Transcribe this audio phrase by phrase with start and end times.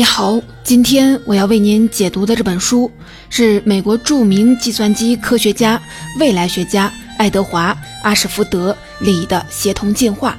[0.00, 2.90] 你好，今天我要为您解读的这本书
[3.28, 5.78] 是美国著名计算机科学家、
[6.18, 10.38] 未来学家爱德华·阿什福德·李的《协同进化》，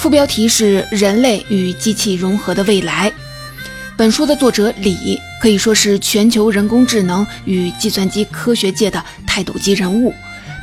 [0.00, 3.12] 副标题是“人类与机器融合的未来”。
[3.98, 10.14] 本书的作者李可以说是全球人工智能与计算机科学界的泰斗级人物。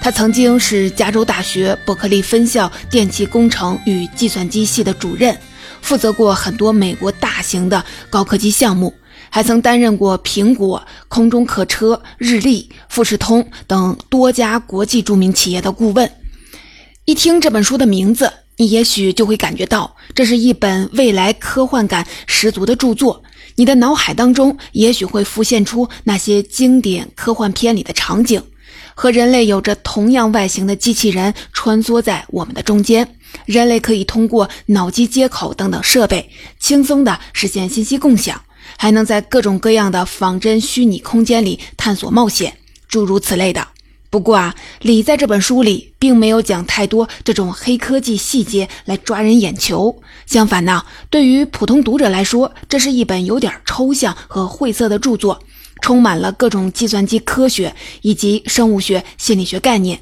[0.02, 5.38] 他曾经是加州大学伯克利分校电气工程与计算机系的主任。
[5.82, 8.94] 负责过很多美国大大型的高科技项目，
[9.30, 16.12] 还曾担任过苹果、空中客车、日立、富士通等多家国际著名企业的顾问。
[17.06, 23.24] 一听这本书的名字，你也许就会感觉到这是一本未来科幻感十足的著作。
[23.56, 28.44] 你的脑海当中也许会浮现出那些经典科幻片里的场景。
[28.94, 38.42] 和人类有着同样外形的机器人穿梭在我们的中间，人类可以通过脑机接口等等设备轻松地实现信息共享，
[38.78, 43.68] 还能在各种各样的仿真虚拟空间里探索冒险，诸如此类的。
[44.10, 55.44] 不过啊，李在这本书里并没有讲太多这种黑科技细节来抓人眼球，相反呢，对于普通读者来说，这是一本有点抽象和晦涩的著作。
[55.82, 60.02] 充满了各种计算机科学以及生物学、心理学概念。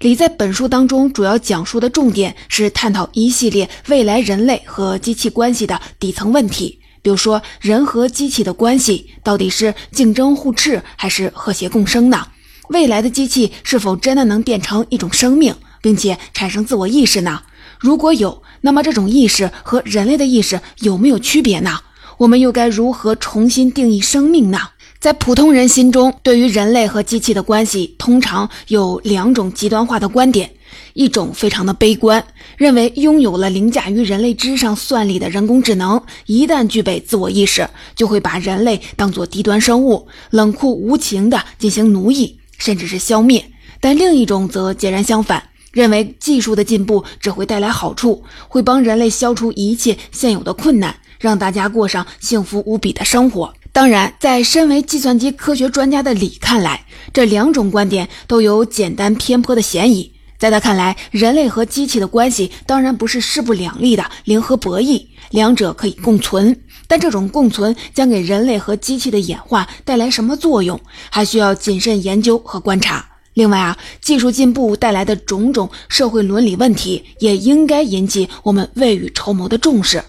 [0.00, 12.26] 李在本书当中主要讲述的重点是探讨一系列未来人类和机器关系的底层问题，比如说人和机器的关系到底是竞争互斥还是和谐共生呢？
[12.70, 17.42] 未来的机器是否真的能变成一种生命，并且产生自我意识呢？
[17.78, 21.78] 如果有，那么这种意识和人类的意识有没有区别呢？
[22.16, 24.70] 我们又该如何重新定义生命呢？
[25.00, 30.50] 在普通人心中，对于人类和机器的关系，通常有两种极端化的观点：
[30.92, 32.22] 一种非常的悲观，
[32.58, 37.66] 认为拥有了凌驾于人类之上算力的人工智能，一旦具备自我意识，
[37.96, 43.40] 就会把人类当作低端生物，冷酷无情地进行奴役，甚至是消灭；
[43.80, 53.54] 但另一种则截然相反，认为技术的进步只会带来好处，会帮人类消除一切现有的困难，让大家过上幸福无比的生活。
[53.80, 60.12] 当然，在身为计算机科学专家的李看来，这两种观点都有简单偏颇的嫌疑。
[60.36, 66.54] 在他看来，人类和机器的关系当然不是势不两立的零和博弈，两者可以共存。
[66.86, 73.02] 但这种共存将给人类和机器的演化带来什么作用，还需要谨慎研究和观察。
[73.32, 80.04] 另外啊，技术进步带来的种种社会伦理问题，也应该引起我们未雨绸缪的重视。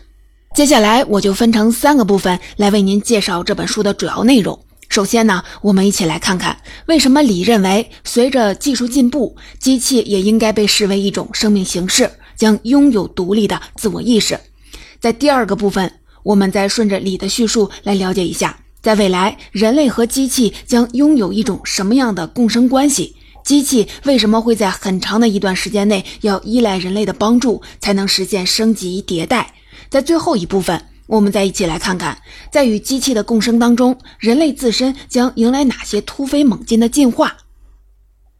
[0.53, 4.59] 接下来我就分成三个部分来为您介绍这本书的主要内容。
[4.89, 6.57] 首先呢，我们一起来看看
[6.87, 14.37] 为什么李认为，随着技术进步，机器也应该被视为一种生命形式，将拥有独立的自我意识。
[14.99, 15.89] 在第二个部分，
[16.21, 23.15] 我们再顺着李的叙述来了解一下，在未来，人类和机器将拥有一种什么样的共生关系？
[23.45, 29.53] 机器为什么会在很长的一段时间内要依赖人类的帮助，才能实现升级迭代？
[29.91, 32.17] 在最后一部分，我们再一起来看看，
[32.49, 37.35] 在与机器的共生当中，人类自身将迎来哪些突飞猛进的进化。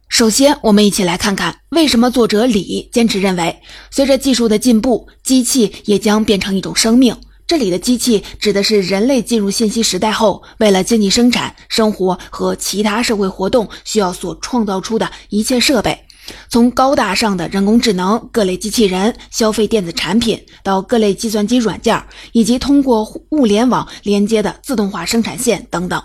[0.08, 3.60] 首先，我们一起来看看为什么作者李坚持认为，
[3.90, 7.14] 随着技术的进步，机器也将变成一种生命。
[7.46, 16.06] 这里的机器指的是人类进入信息时代后，为了经济生产、生活和其他社会活动需要所创造出的一切设备。
[16.48, 22.02] 从高大上的人工智能、各类机器人、消费电子产品，到各类计算机软件，
[22.32, 26.02] 以及通过物联网连接的自动化生产线等等。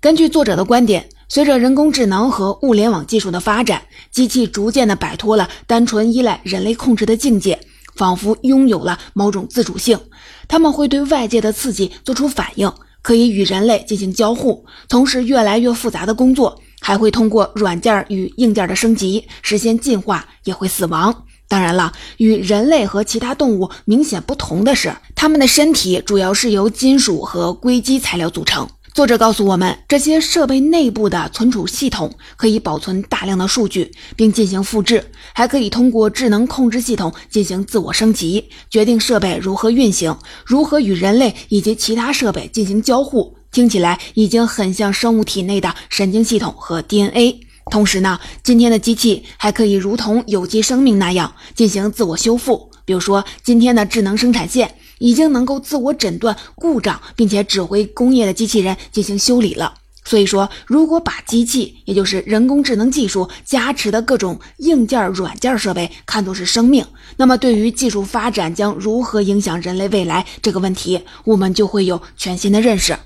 [0.00, 7.58] 根据作者的观点，随着人工智能和物联网技术的发展，机器逐渐的摆脱了单纯依赖人类控制的境界，
[7.96, 9.98] 仿佛拥有了某种自主性。
[10.46, 12.72] 他们会对外界的刺激做出反应，
[13.02, 16.60] 可以与人类进行交互，从事越来越复杂的工作。
[16.88, 21.14] 还会通过软件与硬件的升级实现进化，也会死亡。
[21.46, 28.66] 当然了，与人类和其他动物明显不同的是，它们的身体主要是由金属和硅基材料组成。
[28.94, 43.36] 作者告诉我们，这些设备内部的存储系统可以保存大量的数据，并进行复制，还可以通过智能控制系统进行自我升级，决定设备如何运行，如何与人类以及其他设备进行交互。
[43.50, 47.40] 听起来已经很像生物体内的神经系统和 DNA。
[47.70, 52.70] 同时呢，今天的机器还可以如同有机生命那样进行自我修复。
[52.86, 59.74] 比如说，今天的智能生产线已经能够自我诊断故障，并且指挥工业的机器人进行修理了。
[60.02, 66.82] 所以说，如果把机器，也就是人工智能技术加持的各种硬件、软件设备看作是生命，
[67.18, 72.96] 那么对于技术发展将如何影响人类未来这个问题，我们就会有全新的认识。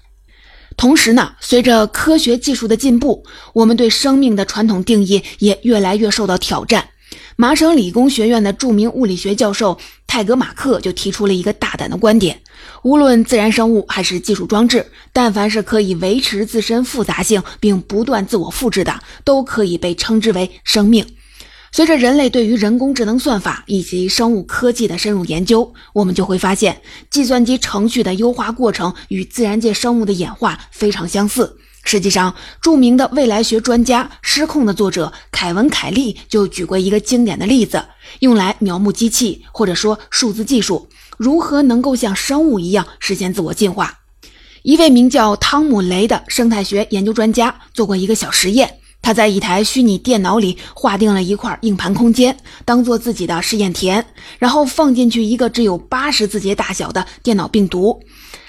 [0.77, 6.89] 同时呢，随着科学技术的进步，我们对生命的传统定义也越来越受到挑战。
[7.37, 12.41] 麻省理工学院的著名物理学教授泰格马克就提出了一个大胆的观点：
[12.83, 21.07] 无论自然生物还是技术装置，但凡是可以维持自身复杂性并不断自我复制的，都可以被称之为生命。
[21.75, 31.57] 随着人类对于人工智能算法以及生物科技的深入研究，我们就会发现，计算机程序的优化过程与自然界生物的演化非常相似。
[31.83, 37.83] 实际上，著名的未来学专家《失控》的作者凯文·凯利就举过一个经典的例子，
[38.21, 44.01] 用来描摹机器或者说数字技术如何能够像生物一样实现自我进化。
[44.63, 54.07] 一位名叫汤姆·雷的生态学研究专家做过一个小实验，他在一台虚拟电脑里划定了一块硬盘空间，当做自己的试验田，
[54.39, 58.01] 然后放进去一个只有八十字节大小的电脑病毒。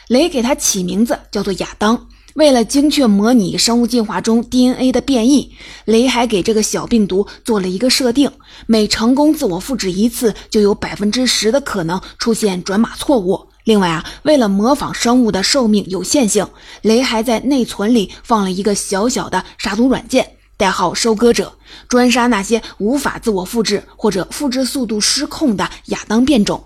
[0.08, 2.08] 雷给它起名字叫做亚当。
[2.36, 5.54] 为了精确模拟生物进化中 DNA 的变异，
[5.86, 8.32] 雷还给这个小病毒做了一个设定：
[8.66, 13.48] 每成功自我复制一次，就有百分之十的可能出现转码错误。
[13.66, 16.48] 另外啊，为了模仿生物的寿命有限性，
[16.82, 21.58] 雷还在内存里放了一个小小的杀毒软件，代号“收割者”，
[21.90, 26.66] 专杀那些无法自我复制或者复制速度失控的亚当变种。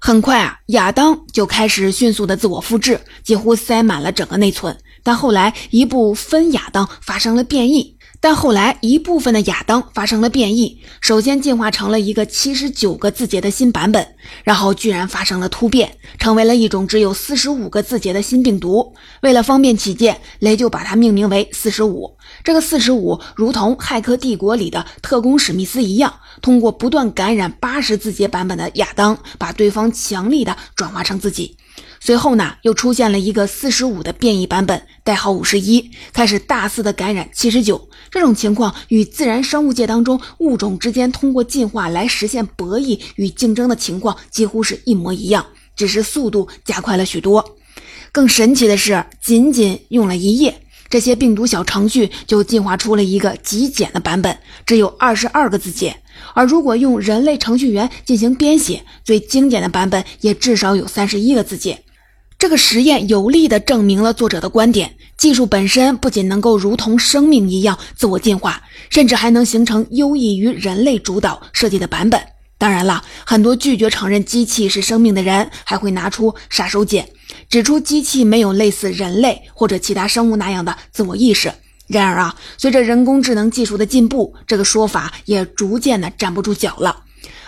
[0.00, 4.78] 很快啊，亚当就开始迅速的自我复制，几乎塞满了整个内存。
[5.02, 7.97] 但后来，一部分亚当发生了变异。
[8.20, 18.92] 但后来，一部分的亚当发生了变异，首先进化成了一个七十九个字节的新版本，然后居然发生了突变，成为了一种只有四十五个字节的新病毒。
[19.22, 22.16] 为了方便起见，雷就把它命名为四十五。
[22.42, 26.12] 这个四十五，如同《骇客帝国》里的特工史密斯一样，
[26.42, 31.56] 通过不断感染八十字节版本的亚当，把对方强力的转化成自己。
[32.08, 37.90] 随后呢，又出现了一个四十五的变异版本，代号五十一，开始大肆的感染七十九。
[38.10, 45.44] 这种情况与自然生物界当中物种之间通过进化来实现博弈与竞争的情况几乎是一模一样，
[45.76, 47.58] 只是速度加快了许多。
[48.10, 55.94] 更神奇的是，仅仅用了一夜，这些病毒小程序就进化出了一个极简的版本，只有二十二个字节。
[56.32, 61.82] 而如果用人类程序员进行编写，最精简的版本也至少有三十一个字节。
[62.38, 72.22] 这个实验有力地证明了作者的观点：技术本身不仅能够如同生命一样自我进化，甚至还能形成优异于人类主导设计的版本。
[72.56, 77.04] 当然了，很多拒绝承认机器是生命的人还会拿出杀手锏，
[77.50, 81.52] 指出机器没有类似人类或者其他生物那样的自我意识。
[81.88, 87.02] 然而啊，随着人工智能技术的进步，这个说法也逐渐的站不住脚了。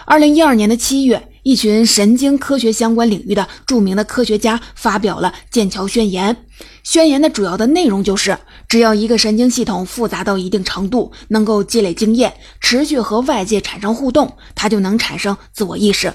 [0.04, 1.28] 二零一二年的七月。
[1.42, 6.36] 一群神经科学相关领域的著名的科学家发表了剑桥宣言。
[6.82, 8.38] 宣言的主要的内容就是，
[8.68, 16.12] 只要一个神经系统复杂到一定程度，能够积累经验，持续和外界产生互动，它就能产生自我意识。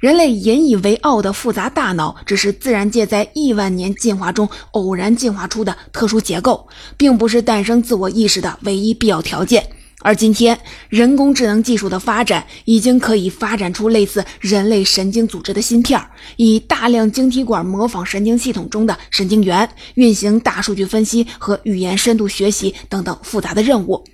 [0.00, 9.66] 人类引以为傲的复杂大脑，只是自然界在亿万年进化中偶然进化出的特殊结构，并不是诞生自我意识的唯一必要条件。
[10.00, 10.56] 而今天，
[10.88, 16.00] 人工智能技术的发展已经可以发展出类似人类神经组织的芯片，
[16.36, 24.04] 以大量晶体管模仿神经系统中的神经元，运行大数据分析和语言深度学习等等复杂的任务。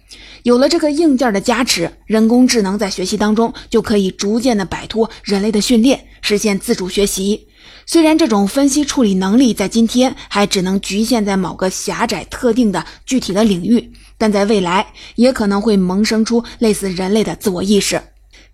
[0.44, 7.48] 有了这个硬件的加持，人工智能在学习当中就可以逐渐的摆脱人类的训练，实现自主学习。
[7.86, 13.92] 虽然这种分析处理能力在今天还只能局限在某个狭窄特定的具体的领域。
[14.24, 18.00] 但在未来，也可能会萌生出类似人类的自我意识。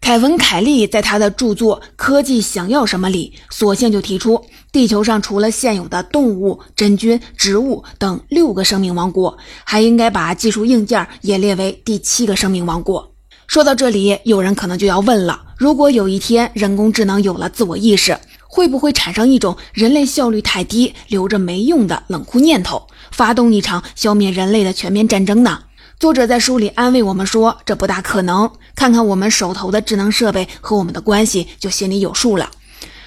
[0.00, 13.14] 凯文·凯利在他的著作《科技想要什么》里，索性就提出，地球上除了现有的动物、真菌、植物等六个生命王国，还应该把技术硬件也列为第七个生命王国。
[13.46, 18.18] 说到这里，有人可能就要问了：如果有一天人工智能有了自我意识，
[18.50, 22.88] 会不会产生一种人类效率太低、留着没用的冷酷念头？
[23.12, 25.60] 发动一场消灭人类的全面战争呢？
[26.00, 28.50] 作者在书里安慰我们说，这不大可能。
[28.74, 32.50] 看看我们手头的智能设备和我们的关系，就心里有数了。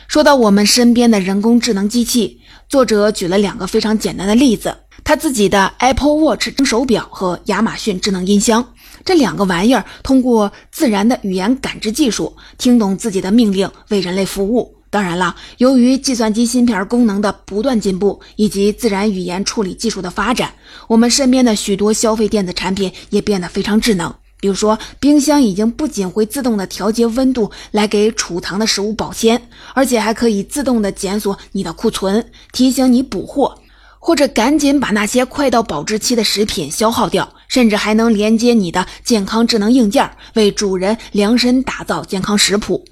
[0.08, 8.66] 说到我们身边的人工智能机器，作者举了两个非常简单的例子：他自己的 Apple Watch 手表和亚马逊智能音箱。
[9.04, 14.73] 这两个玩意儿通过自然的语言感知技术，听懂自己的命令，为人类服务。
[14.94, 20.54] 当然了，由于计算机芯片功能的不断进步，以及自然语言处理技术的发展，
[20.88, 24.14] 我们身边的许多消费电子产品也变得非常智能。
[24.40, 29.42] 比如说，冰箱已经不仅会自动的调节温度来给储藏的食物保鲜，
[29.74, 33.58] 而且还可以自动的检索你的库存，提醒你补货，
[33.98, 42.86] 或者赶紧把那些快到保质期的食品消耗掉，甚至还能连接你的健康智能硬件，为主人量身打造健康食谱。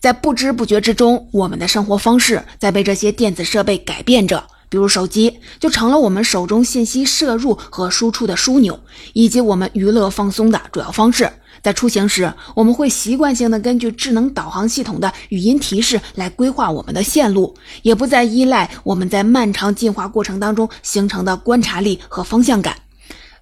[0.00, 4.44] 在不知不觉之中，我们的生活方式在被这些电子设备改变着。
[4.70, 8.80] 比如手机就成了我们手中信息摄入和输出的枢纽，
[9.12, 11.30] 以及我们娱乐放松的主要方式。
[11.62, 22.76] 在出行时，我们会习惯性的根据智能导航系统的语音提示来规划我们的线路，也不再依赖我们在漫长进化过程当中形成的观察力和方向感。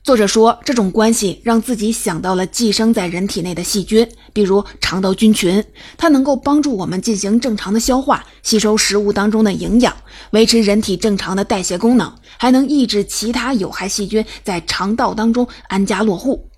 [0.04, 5.64] 作者说，这种关系让自己想到了寄生在人体内的细菌，比如肠道菌群，
[5.96, 9.96] 它能够帮助我们进行正常的消化，吸收食物当中的营养，
[10.32, 16.50] 维持人体正常的代谢功能，还能抑制其他有害细菌在肠道当中安家落户。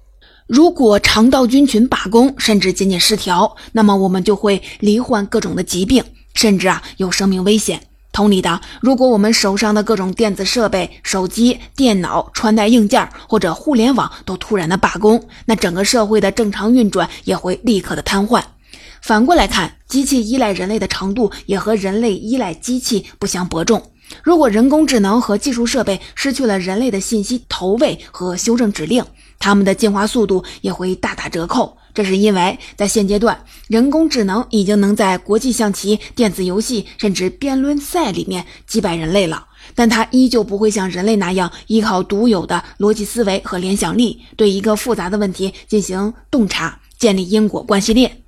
[0.47, 7.83] 如果肠道菌群罢工，甚至仅仅失调，那么我们就会罹患各种的疾病，甚至啊有生命危险。
[8.15, 18.41] 同理的，如果我们手上的各种电子设备、手机、电脑、穿戴硬件或者互联网都突然的罢工，那整个社会的正常运转也会立刻的瘫痪。
[19.03, 23.83] 反过来看，机器依赖人类的程度也和人类依赖机器不相伯仲。
[24.23, 29.05] 如果人工智能和技术设备失去了人类的信息投喂和修正指令，
[29.41, 31.77] 它们的进化速度也会大打折扣。
[31.95, 39.47] 这是因为，在现阶段，人工智能已经能在国际象棋、电子游戏甚至辩论赛里面击败人类了，
[39.77, 48.24] 但它依旧不会像人类那样依靠独有的逻辑思维和联想力，对一个复杂的问题进行洞察，建立因果关系链。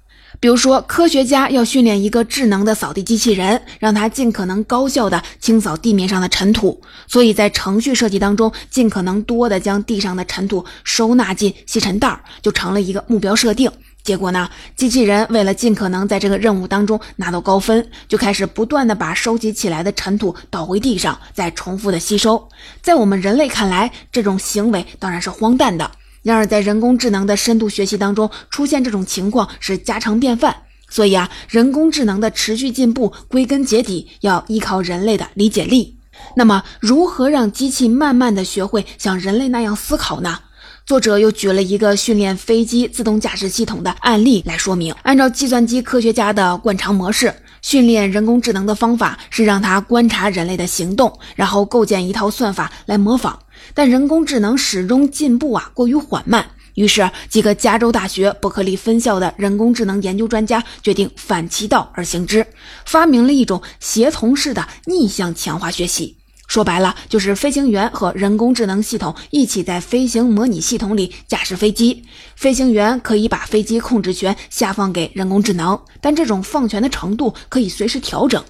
[0.46, 13.68] 比如说，科学家要训练一个智能的扫地机器人，让它尽可能高效地清扫地面上的尘土，所以在程序设计当中，尽可能多地将地上的尘土收纳进吸尘袋，就成了一个目标设定。
[14.04, 22.48] 结果呢，机器人为了尽可能在这个任务当中拿到高分，就开始不断地把收集起来的尘土倒回地上，再重复的吸收。
[22.80, 25.90] 在我们人类看来，这种行为当然是荒诞的。
[26.26, 30.56] 然而，在人工智能的深度学习当中，出现这种情况是家常便饭。
[30.90, 35.98] 所以啊，人工智能的持续进步，归根结底要依靠人类的理解力。
[36.34, 40.40] 那么，如何让机器慢慢的学会像人类那样思考呢？
[40.84, 44.92] 作者又举了一个训练飞机自动驾驶系统的案例来说明。
[45.04, 53.38] 按照计算机科学家的惯常模式，训练人工智能的方法是让它观察人类的行动，然后构建一套算法来模仿。
[53.74, 62.46] 但人工智能始终进步啊过于缓慢，于是几个加州大学伯克利分校的人工智能研究专家决定反其道而行之，
[62.84, 66.16] 发明了一种协同式的逆向强化学习。
[66.48, 72.04] 说白了，就是飞行员和人工智能系统一起在飞行模拟系统里驾驶飞机，
[72.36, 78.44] 飞行员可以把飞机控制权下放给人工智能，但这种放权的程度可以随时调整。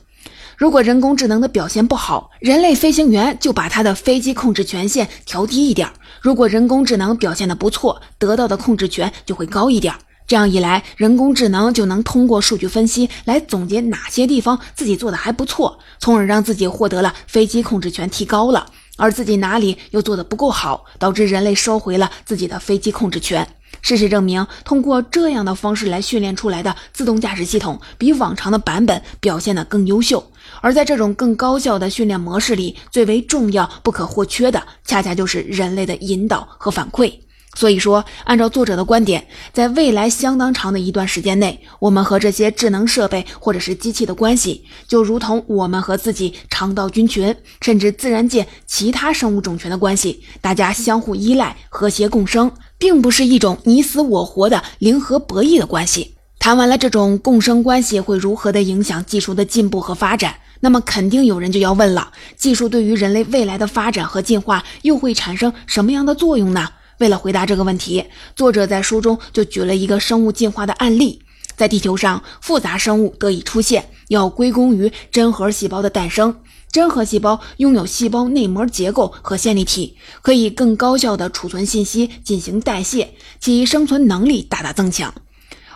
[0.56, 5.90] 如果人工智能的表现不好，人类飞行员就把他的飞机控制权限调低一点；
[6.22, 9.94] 如果人工智能表现的不错，得到的控制权就会高一点。
[10.26, 23.46] 这样一来，人工智能就能通过数据分析来总结哪些地方自己做的还不错，从而让自己获得了飞机控制权提高了，而自己哪里又做的不够好，导致人类收回了自己的飞机控制权。
[23.86, 30.32] 事实证明，通过这样的方式来训练出来的自动驾驶系统，比往常的版本表现得更优秀。
[30.60, 37.12] 而在这种更高效的训练模式里，最为重要、不可或缺的，恰恰就是人类的引导和反馈。
[37.54, 52.50] 所以说，按照作者的观点，在未来相当长的一段时间内，我们和这些智能设备或者是机器的关系，就如同我们和自己肠道菌群，甚至自然界其他生物种群的关系，大家相互依赖、和谐共生。
[52.78, 56.14] 并不是一种你死我活的零和博弈的关系。
[56.38, 66.68] 谈完了这种共生关系会如何的影响技术的进步和发展，那么肯定有人就要问了：技术对于人类未来的发展和进化又会产生什么样的作用呢？
[66.98, 68.04] 为了回答这个问题，
[68.36, 71.20] 作者在书中就举了一个生物进化的案例：
[71.56, 76.36] 在地球上，复杂生物得以出现，要归功于真核细胞的诞生。
[76.70, 85.12] 真核细胞拥有细胞内膜结构和线粒体，可以更高效地储存信息，进行代谢，其生存能力大大增强。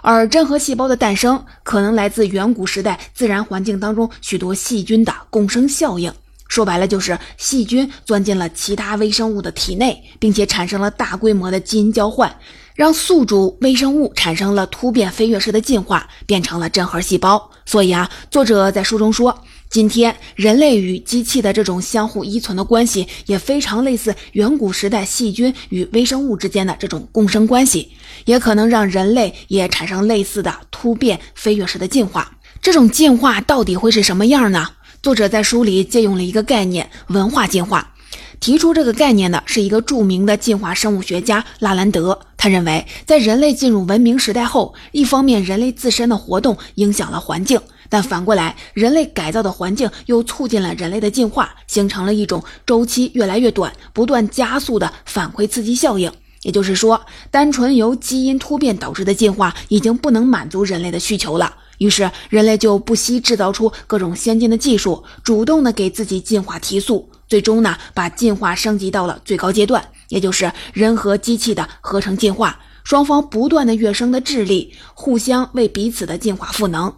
[0.02, 6.12] 而真核细胞的诞生可能来自远古时代自然环境当中许多细菌的共生效应。
[6.48, 12.34] 说白了，就是细菌钻进了其他微生物的体内，并且产生了大规模的基因交换。
[12.74, 17.50] 让宿主微生物产生了突变飞跃式的进化，变成了真核细胞。
[17.66, 27.88] 所以啊，作者在书中说，今天人类与机器的这种相互依存的关系，也非常类似远古时代细菌与微生物之间的这种共生关系，
[28.24, 32.36] 也可能让人类也产生类似的突变飞跃式的进化。
[32.60, 34.68] 这种进化到底会是什么样呢？
[35.04, 37.94] 作者在书里借用了一个概念——文化进化。
[38.40, 42.18] 提出这个概念的是一个著名的进化生物学家拉兰德。
[42.36, 47.60] 他认为，在人类进入文明时代后，一方面人类自身的活动影响了环境，
[47.90, 56.10] 但反过来，人类改造的环境又促进了人类的进化，形成了一种周期越来越短、不断加速的反馈刺激效应。
[56.42, 56.98] 也就是说，
[57.30, 61.54] 单纯由基因突变导致的进化已经不能满足人类的需求了。
[61.76, 67.10] 于是，人类就不惜制造出各种先进的技术，主动的给自己进化提速。
[67.28, 76.92] 最终呢，把进化升级到了最高阶段，也就是人和机器的合成进化，双方不断的跃升的智力，互相为彼此的进化赋能。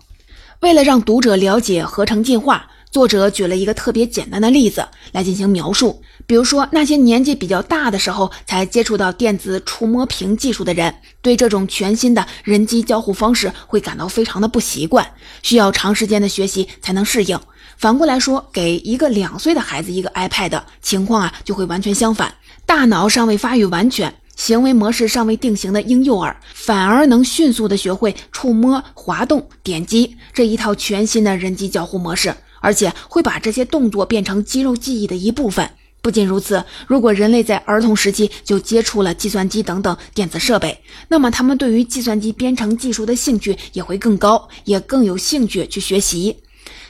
[0.63, 6.01] 为了让读者了解合成进化，作者举了一个特别简单的例子来进行描述。
[6.25, 15.05] 比如说，那些年纪比较大的时候才接触到电子触摸屏技术的人，对这种全新的人机交互方式会感到非常的不习惯，
[15.43, 17.37] 需要长时间的学习才能适应。
[17.77, 22.33] 反过来说，给一个两岁的孩子一个 iPad，情况啊就会完全相反。
[22.65, 35.71] 大脑尚未发育完全，行为模式尚未定型的婴幼儿，反而能迅速的学会触摸、滑动、点击这一套全新的人机交互模式，而且会把这些动作变成肌肉记忆的一部分。
[36.01, 46.37] 不仅如此，如果人类在儿童时期就接触了计算机等等电子设备，那么他们对于计算机编程技术的兴趣也会更高，也更有兴趣去学习。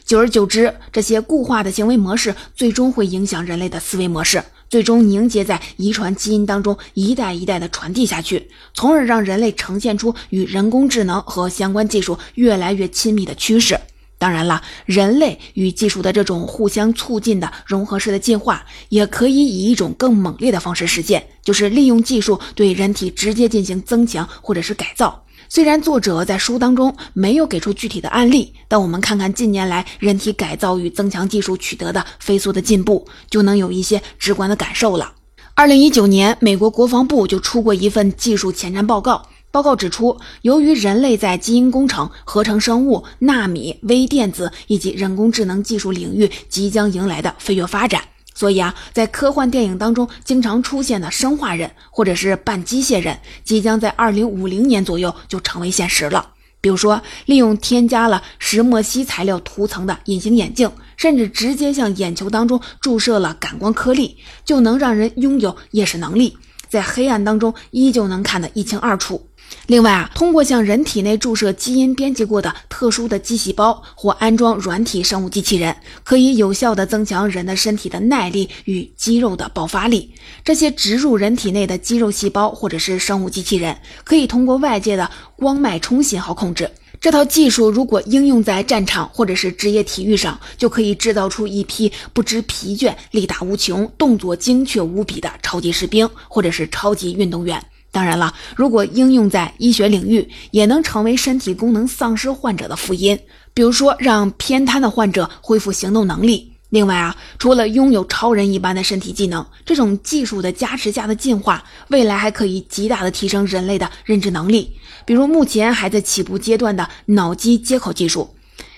[0.07, 4.43] 久而久之，这些固化的行为模式最终会影响人类的思维模式，
[4.73, 13.79] 最终凝结在遗传基因当中，一代一代的传递下去，从而让人类呈现出与人工智能和相关技术越来越亲密的趋势。
[14.17, 25.23] 当然了，人类与技术的这种互相促进的融合式的进化，也可以以一种更猛烈的方式实现，就是利用技术对人体直接进行增强或者是改造。
[25.55, 35.13] 虽然作者在书当中没有给出具体的案例，但我们看看近年来人体改造与增强技术取得的飞速的进步，就能有一些直观的感受了。
[35.53, 48.03] 二零一九年，美国国防部就出过一份技术前瞻报告，报告指出，由于人类在基因工程、合成生物、纳米、微电子以及人工智能技术领域即将迎来的飞跃发展。
[48.35, 56.31] 所以啊，在科幻电影当中经常出现的生化人或者是半机械人，即将在二零五零年左右就成为现实了。
[56.61, 69.27] 比如说，利用添加了石墨烯材料涂层的隐形眼镜，甚至直接向眼球当中注射了感光颗粒，就能让人拥有夜视能力，在黑暗当中依旧能看得一清二楚。
[69.69, 80.13] 另外啊，通过向人体内注射基因编辑过的特殊的肌细胞，或安装软体生物机器人，可以有效的增强人的身体的耐力与肌肉的爆发力。
[80.45, 86.69] 这些植入人体内的肌肉细胞或者是生物机器人，可以通过外界的光脉冲信号控制。
[87.01, 97.65] 这套技术如果应用在战场或者是职业体育上，就可以制造出一批不知疲倦、力大无穷、动作精确无比的超级士兵，或者是超级运动员。
[97.93, 103.17] 当然了，如果应用在医学领域，也能成为身体功能丧失患者的福音。
[103.53, 106.51] 比如说，让偏瘫的患者恢复行动能力。
[106.71, 114.75] 另外啊，除了拥有超人一般的身体技能，这种技术的加持下的进化，未来还可以极大的提升人类的认知能力。
[115.05, 118.35] 比如目前还在起步阶段的脑机接口技术。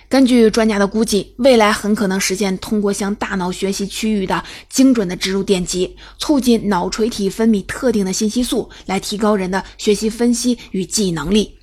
[0.08, 11.58] 根据专家的估计，未来很可能实现通过向大脑学习区域的精准的植入电极，促进脑垂体分泌特定的信息素，来提高人的学习分析与记忆能力。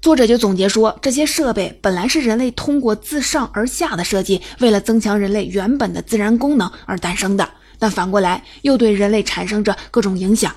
[0.00, 10.52] 作者就总结说，这些设备本来是人类通过自上而下的设计，为了增强人类原本的自然功能而诞生的，但反过来又对人类产生着各种影响。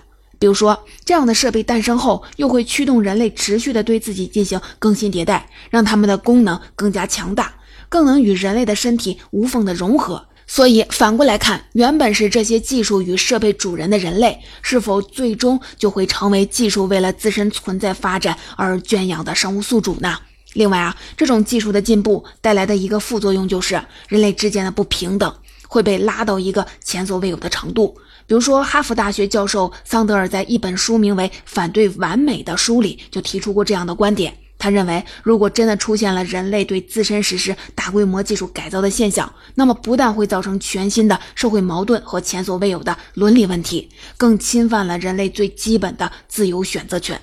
[0.46, 7.56] 比如说，这样的设备诞生后，又会驱动人类持续的对自己进行更新迭代，让他们的功能更加强大，
[7.90, 10.24] 更能与人类的身体无缝的融合。
[10.46, 20.20] 所以反过来看，原本是这些技术与设备主人的人类，是否最终就会成为技术为了自身存在发展而圈养的生物宿主呢？
[20.54, 25.36] 另外啊，这种技术的进步带来的一个副作用就是，人类之间的不平等
[25.68, 27.98] 会被拉到一个前所未有的程度。
[28.28, 34.36] 比如说，哈佛大学教授桑德尔在一本书名为《反对完美》的书里就提出过这样的观点。
[34.58, 47.20] 他认为，如果真的出现了人类对自身实施大规模技术改造的现象，那么不但会造成全新的社会矛盾和前所未有的伦理问题，更侵犯了人类最基本的自由选择权。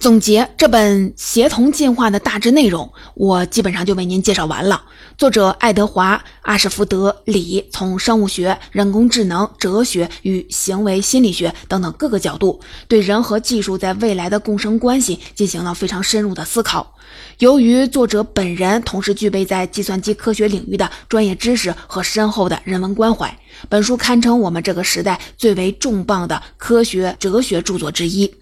[0.00, 4.82] 总结这本协同进化的大致内容，我基本上就为您介绍完了。
[5.18, 12.58] 作者爱德华·阿什福德·里从生物学、人工智能、哲学与行为心理学等等各个角度，
[12.88, 16.94] 对人和技术在未来的共生关系进行了非常深入的思考。
[17.40, 28.32] 由于作者本人同时具备在计算机科学领域的专业知识和深厚的人文关怀，本书堪称我们这个时代最为重磅的科学哲学著作之一。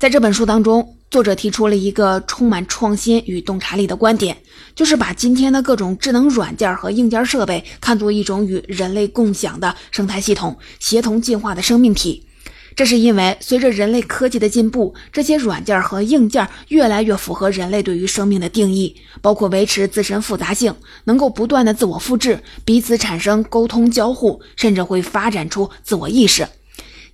[0.00, 4.34] 在这本书当中，作者提出了一个充满创新与洞察力的观点，
[4.74, 12.24] 就是把今天的各种智能软件和硬件设备看作一种与人类共享的生态系统，协同进化的生命体。
[12.74, 26.48] 这是因为随着人类科技的进步，这些软件和硬件越来越符合人类对于生命的定义，包括维持自身复杂性，能够不断的自我复制，彼此产生沟通交互，甚至会发展出自我意识。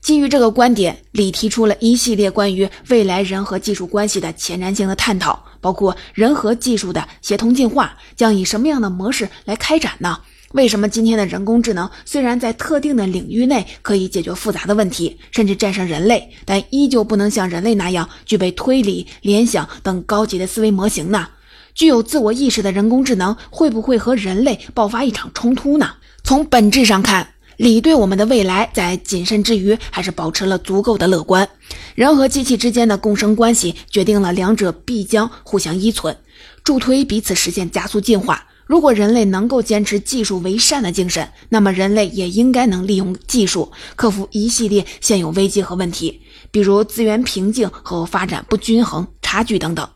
[0.06, 10.20] 基于这个观点，李提出了一系列关于未来人和技术关系的前瞻性的探讨，包括人和技术的协同进化将以什么样的模式来开展呢？
[10.52, 21.26] 为什么今天的人工智能虽然在特定的领域内可以解决复杂的问题，甚至战胜人类，但依旧不能像人类那样具备推理、联想等高级的思维模型呢？
[21.74, 25.94] 具有自我意识的人工智能会不会和人类爆发一场冲突呢？
[26.22, 27.26] 从本质上看。
[27.56, 31.48] 李对我们的未来在谨慎之余，还是保持了足够的乐观。
[31.94, 36.14] 人和机器之间的共生关系，决定了两者必将互相依存，
[36.62, 38.46] 助推彼此实现加速进化。
[38.66, 49.88] 如果人类能够坚持技术为善的精神，那么人类也应该能利用技术克服一系列现有危机和问题，比如资源瓶颈和发展不均衡、差距等等。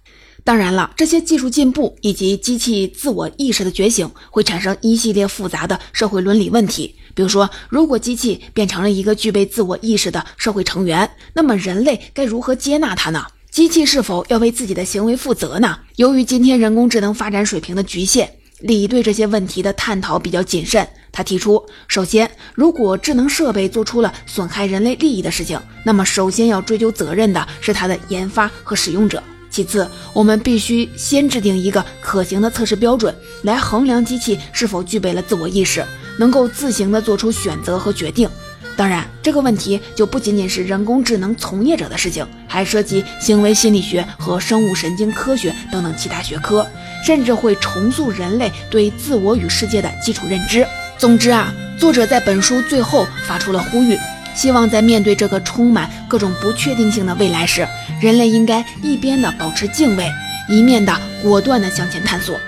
[0.45, 6.95] 当然了，这些技术进步以及机器自我意识的觉醒，会产生一系列复杂的社会伦理问题。
[7.15, 13.25] 比如说，如果机器变成了一个具备自我意识的社会成员，那么人类该如何接纳它呢？
[13.51, 15.79] 机器是否要为自己的行为负责呢？
[15.97, 20.87] 由于今天人工智能发展水平的局限，李对这些问题的探讨比较谨慎。
[21.13, 29.21] 他提出，首先，如果智能设备做出了损害人类利益的事情，那么首先要追究责任的是它的研发和使用者。
[29.51, 35.85] 其次，我们必须先制定一个可行的测试标准，来衡量机器是否具备了自我意识，
[36.21, 38.29] 能够自行的做出选择和决定。
[38.77, 46.67] 当然，这个问题就不仅仅是人工智能从业者的事情，还涉及行为心理学和生物神经科学等等其他学科，
[47.07, 50.67] 甚至会重塑人类对自我与世界的基础认知。
[50.99, 53.97] 总之啊，作者在本书最后发出了呼吁。
[54.33, 57.67] 希望在面对这个充满各种不确定性的未来时，
[58.01, 60.09] 人类应该一边的保持敬畏，
[60.49, 62.39] 一面的果断的向前探索。